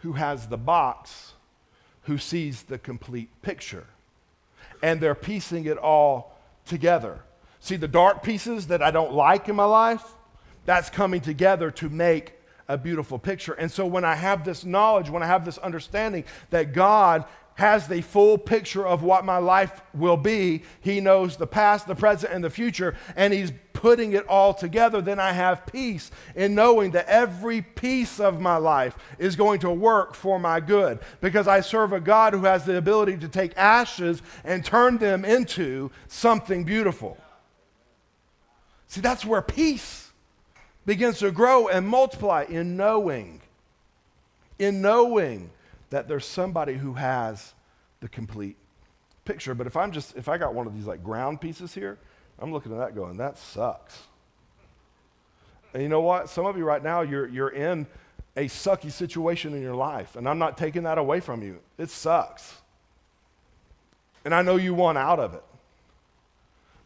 [0.00, 1.32] who has the box
[2.08, 3.86] who sees the complete picture.
[4.82, 7.20] And they're piecing it all together.
[7.60, 10.02] See, the dark pieces that I don't like in my life,
[10.64, 12.32] that's coming together to make
[12.66, 13.52] a beautiful picture.
[13.52, 17.24] And so when I have this knowledge, when I have this understanding that God
[17.58, 20.62] has the full picture of what my life will be.
[20.80, 25.00] He knows the past, the present, and the future, and He's putting it all together.
[25.00, 29.70] Then I have peace in knowing that every piece of my life is going to
[29.70, 33.56] work for my good because I serve a God who has the ability to take
[33.56, 37.16] ashes and turn them into something beautiful.
[38.88, 40.10] See, that's where peace
[40.84, 43.40] begins to grow and multiply in knowing.
[44.58, 45.50] In knowing
[45.90, 47.54] that there's somebody who has
[48.00, 48.56] the complete
[49.24, 49.54] picture.
[49.54, 51.96] But if I'm just, if I got one of these like ground pieces here,
[52.38, 54.02] I'm looking at that going, that sucks.
[55.74, 56.28] And you know what?
[56.28, 57.86] Some of you right now, you're, you're in
[58.36, 61.58] a sucky situation in your life, and I'm not taking that away from you.
[61.76, 62.54] It sucks.
[64.24, 65.42] And I know you want out of it.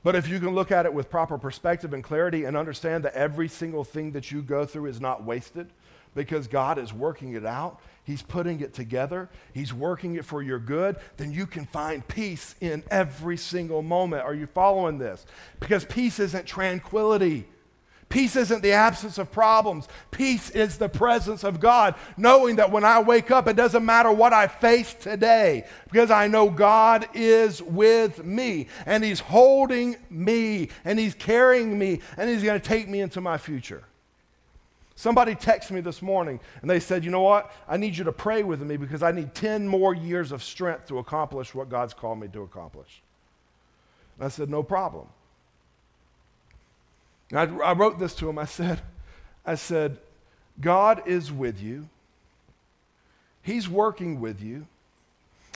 [0.03, 3.15] But if you can look at it with proper perspective and clarity and understand that
[3.15, 5.69] every single thing that you go through is not wasted
[6.15, 10.59] because God is working it out He's putting it together, He's working it for your
[10.59, 14.25] good, then you can find peace in every single moment.
[14.25, 15.25] Are you following this?
[15.61, 17.47] Because peace isn't tranquility.
[18.09, 19.89] Peace isn't the absence of problems.
[20.11, 24.13] Peace is the presence of God, knowing that when I wake up, it doesn't matter
[24.13, 30.69] what I face today, because I know God is with me, and He's holding me,
[30.85, 33.83] and He's carrying me, and He's going to take me into my future.
[34.95, 37.53] Somebody texted me this morning and they said, You know what?
[37.69, 40.87] I need you to pray with me because I need 10 more years of strength
[40.89, 43.03] to accomplish what God's called me to accomplish.
[44.17, 45.07] And I said, No problem.
[47.31, 48.39] And I, I wrote this to him.
[48.39, 48.81] I said,
[49.45, 49.99] I said,
[50.61, 51.89] God is with you.
[53.43, 54.67] He's working with you.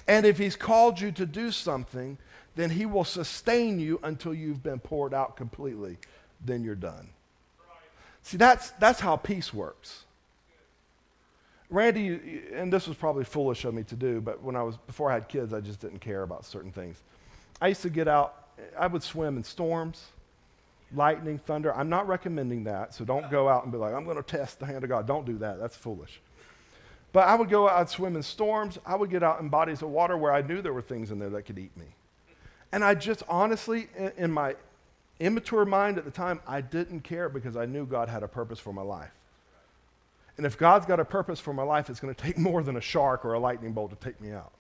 [0.09, 2.19] And if He's called you to do something,
[2.55, 5.99] then He will sustain you until you've been poured out completely.
[6.45, 7.09] Then you're done.
[8.27, 10.03] See, that's, that's how peace works.
[11.71, 15.13] Randy, and this was probably foolish of me to do, but when I was, before
[15.13, 17.01] I had kids, I just didn't care about certain things.
[17.61, 20.07] I used to get out, I would swim in storms,
[20.93, 21.73] lightning, thunder.
[21.73, 24.59] I'm not recommending that, so don't go out and be like, I'm going to test
[24.59, 25.07] the hand of God.
[25.07, 25.61] Don't do that.
[25.61, 26.21] That's foolish.
[27.13, 28.77] But I would go out, I'd swim in storms.
[28.85, 31.21] I would get out in bodies of water where I knew there were things in
[31.21, 31.87] there that could eat me.
[32.73, 34.57] And I just honestly, in, in my
[35.21, 38.59] immature mind at the time, I didn't care because I knew God had a purpose
[38.59, 39.13] for my life.
[40.37, 42.77] And if God's got a purpose for my life, it's going to take more than
[42.77, 44.53] a shark or a lightning bolt to take me out.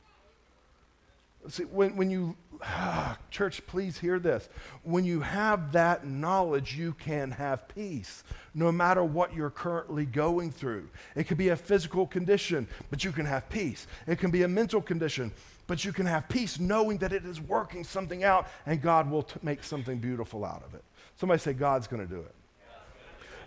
[1.48, 4.48] See, when, when you, ah, church, please hear this.
[4.82, 10.50] When you have that knowledge, you can have peace no matter what you're currently going
[10.50, 10.88] through.
[11.14, 13.86] It could be a physical condition, but you can have peace.
[14.08, 15.30] It can be a mental condition,
[15.66, 19.24] but you can have peace knowing that it is working something out and God will
[19.24, 20.84] t- make something beautiful out of it.
[21.16, 22.34] Somebody say, God's going to do it.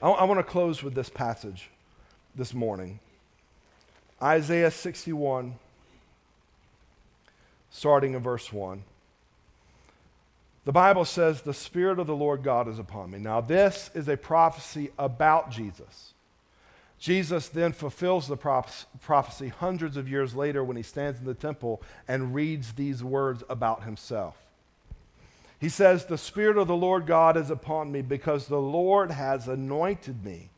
[0.02, 1.70] I, I want to close with this passage
[2.36, 3.00] this morning
[4.22, 5.56] Isaiah 61,
[7.70, 8.84] starting in verse 1.
[10.66, 13.20] The Bible says, The Spirit of the Lord God is upon me.
[13.20, 16.14] Now, this is a prophecy about Jesus.
[17.00, 21.82] Jesus then fulfills the prophecy hundreds of years later when he stands in the temple
[22.08, 24.36] and reads these words about himself.
[25.60, 29.48] He says, The Spirit of the Lord God is upon me because the Lord has
[29.48, 30.50] anointed me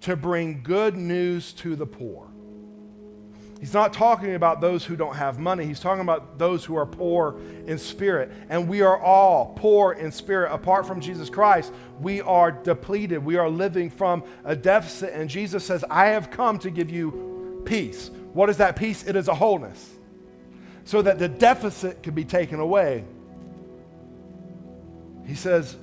[0.00, 2.26] to bring good news to the poor.
[3.62, 5.64] He's not talking about those who don't have money.
[5.64, 8.32] He's talking about those who are poor in spirit.
[8.48, 10.52] And we are all poor in spirit.
[10.52, 13.24] Apart from Jesus Christ, we are depleted.
[13.24, 15.12] We are living from a deficit.
[15.14, 18.10] And Jesus says, I have come to give you peace.
[18.32, 19.06] What is that peace?
[19.06, 19.92] It is a wholeness.
[20.82, 23.04] So that the deficit can be taken away.
[25.24, 25.76] He says,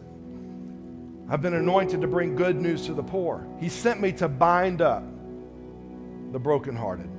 [1.30, 3.47] I've been anointed to bring good news to the poor.
[3.57, 5.01] He sent me to bind up
[6.34, 7.09] the brokenhearted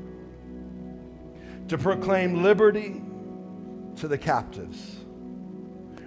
[1.71, 3.01] to proclaim liberty
[3.95, 4.97] to the captives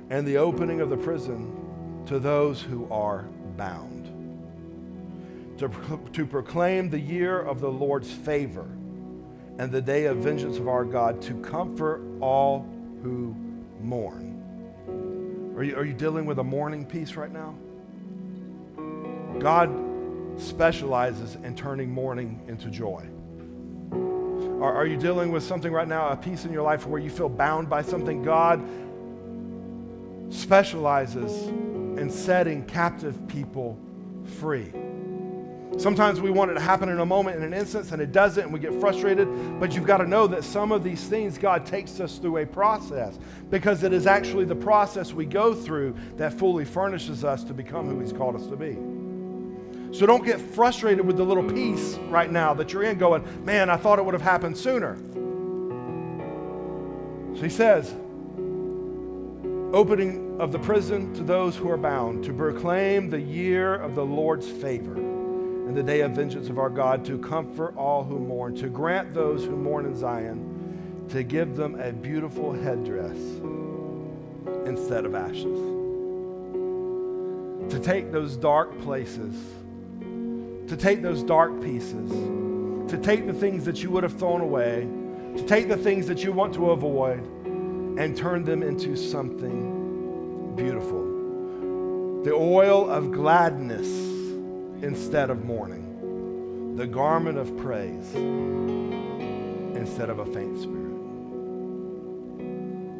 [0.10, 3.22] and the opening of the prison to those who are
[3.56, 4.10] bound,
[5.58, 5.70] to,
[6.12, 8.68] to proclaim the year of the Lord's favor
[9.58, 12.68] and the day of vengeance of our God, to comfort all
[13.02, 13.34] who
[13.82, 15.54] mourn.
[15.56, 17.56] Are you, are you dealing with a mourning piece right now?
[19.40, 19.72] God
[20.38, 23.08] specializes in turning mourning into joy.
[24.64, 27.10] Are, are you dealing with something right now, a piece in your life where you
[27.10, 28.24] feel bound by something?
[28.24, 28.66] God
[30.30, 31.48] specializes
[32.00, 33.78] in setting captive people
[34.40, 34.72] free.
[35.78, 38.46] Sometimes we want it to happen in a moment, in an instance, and it doesn't,
[38.46, 39.28] and we get frustrated.
[39.60, 42.46] But you've got to know that some of these things, God takes us through a
[42.46, 47.54] process because it is actually the process we go through that fully furnishes us to
[47.54, 48.78] become who He's called us to be.
[49.94, 53.70] So don't get frustrated with the little piece right now that you're in, going, man,
[53.70, 54.98] I thought it would have happened sooner.
[57.36, 57.94] So he says,
[59.72, 64.04] opening of the prison to those who are bound, to proclaim the year of the
[64.04, 68.56] Lord's favor and the day of vengeance of our God, to comfort all who mourn,
[68.56, 73.18] to grant those who mourn in Zion, to give them a beautiful headdress
[74.66, 75.60] instead of ashes.
[77.72, 79.36] To take those dark places
[80.74, 82.10] to take those dark pieces,
[82.90, 84.88] to take the things that you would have thrown away,
[85.38, 87.20] to take the things that you want to avoid,
[88.00, 92.24] and turn them into something beautiful.
[92.24, 93.86] The oil of gladness
[94.82, 98.16] instead of mourning, the garment of praise
[99.76, 100.98] instead of a faint spirit.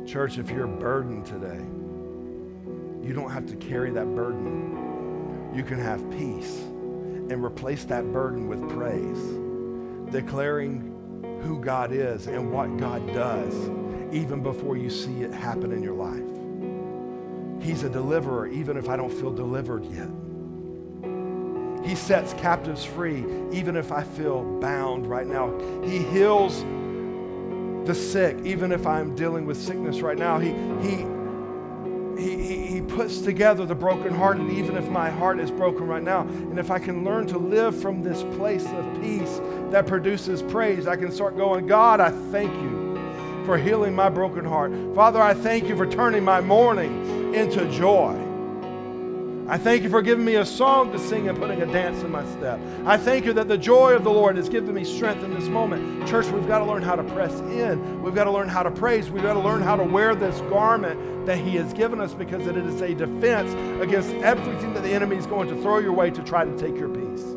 [0.08, 1.66] Church, if you're burdened today,
[3.04, 5.50] you don't have to carry that burden.
[5.56, 6.66] You can have peace
[7.30, 10.90] and replace that burden with praise, declaring
[11.44, 13.54] who God is and what God does
[14.12, 16.24] even before you see it happen in your life.
[17.66, 20.10] He's a deliverer even if I don't feel delivered yet.
[21.86, 25.58] He sets captives free even if I feel bound right now.
[25.84, 26.64] He heals
[27.86, 30.40] the sick even if I'm dealing with sickness right now.
[30.40, 30.50] He,
[30.82, 31.04] he
[32.96, 36.22] puts together the brokenhearted, even if my heart is broken right now.
[36.22, 39.42] And if I can learn to live from this place of peace
[39.72, 44.46] that produces praise, I can start going, God, I thank you for healing my broken
[44.46, 44.72] heart.
[44.96, 48.23] Father, I thank you for turning my mourning into joy.
[49.46, 52.10] I thank you for giving me a song to sing and putting a dance in
[52.10, 52.62] my step.
[52.86, 55.50] I thank you that the joy of the Lord has given me strength in this
[55.50, 56.08] moment.
[56.08, 58.02] Church, we've got to learn how to press in.
[58.02, 59.10] We've got to learn how to praise.
[59.10, 62.48] We've got to learn how to wear this garment that He has given us because
[62.48, 63.52] it is a defense
[63.84, 66.78] against everything that the enemy is going to throw your way to try to take
[66.78, 67.36] your peace.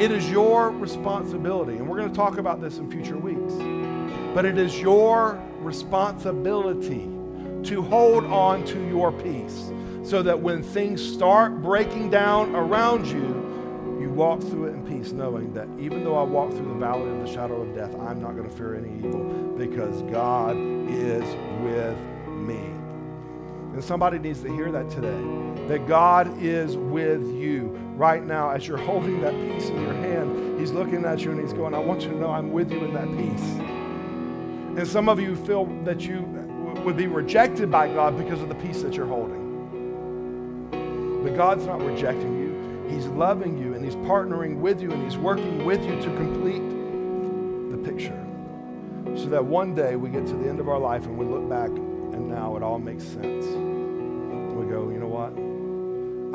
[0.00, 3.52] It is your responsibility, and we're going to talk about this in future weeks,
[4.34, 7.10] but it is your responsibility
[7.64, 9.70] to hold on to your peace
[10.02, 15.12] so that when things start breaking down around you, you walk through it in peace,
[15.12, 18.20] knowing that even though I walk through the valley of the shadow of death, I'm
[18.20, 19.22] not going to fear any evil
[19.56, 21.24] because God is
[21.62, 21.98] with
[22.28, 22.58] me.
[23.72, 28.66] And somebody needs to hear that today that God is with you right now as
[28.66, 30.58] you're holding that piece in your hand.
[30.58, 32.84] He's looking at you and He's going, I want you to know I'm with you
[32.84, 34.78] in that peace.
[34.78, 36.20] And some of you feel that you
[36.84, 39.41] would be rejected by God because of the piece that you're holding.
[41.22, 42.52] But God's not rejecting you.
[42.88, 46.62] He's loving you and He's partnering with you and He's working with you to complete
[47.70, 48.18] the picture.
[49.16, 51.48] So that one day we get to the end of our life and we look
[51.48, 53.46] back and now it all makes sense.
[53.46, 55.32] We go, you know what?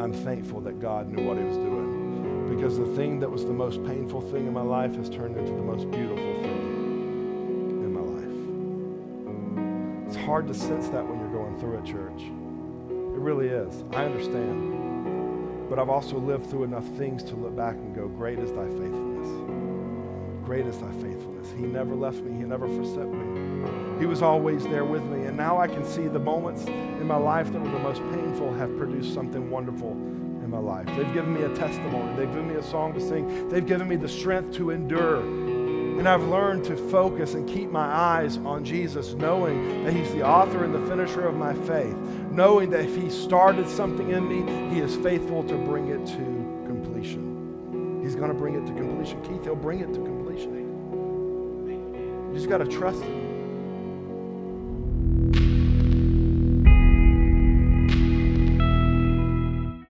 [0.03, 2.47] I'm thankful that God knew what He was doing.
[2.55, 5.51] Because the thing that was the most painful thing in my life has turned into
[5.51, 8.01] the most beautiful thing in my
[10.05, 10.07] life.
[10.07, 12.31] It's hard to sense that when you're going through it, church.
[13.17, 13.83] It really is.
[13.93, 15.69] I understand.
[15.71, 18.67] But I've also lived through enough things to look back and go, Great is thy
[18.67, 20.45] faithfulness.
[20.45, 21.51] Great is thy faithfulness.
[21.57, 23.99] He never left me, He never forsook me.
[23.99, 25.25] He was always there with me.
[25.25, 28.53] And now I can see the moments in my life that were the most painful
[28.53, 30.85] have produced something wonderful in my life.
[30.95, 33.95] They've given me a testimony, they've given me a song to sing, they've given me
[33.95, 35.21] the strength to endure
[35.97, 40.21] And I've learned to focus and keep my eyes on Jesus, knowing that He's the
[40.21, 41.97] author and the finisher of my faith,
[42.37, 46.63] knowing that if He started something in me, He is faithful to bring it to
[46.67, 47.99] completion.
[48.03, 49.19] He's going to bring it to completion.
[49.23, 50.53] Keith, He'll bring it to completion.
[52.29, 53.26] You just got to trust Him.